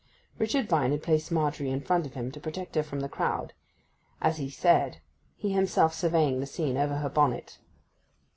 [0.39, 3.53] Richard Vine had placed Margery in front of him, to protect her from the crowd,
[4.19, 4.99] as he said,
[5.35, 7.59] he himself surveying the scene over her bonnet.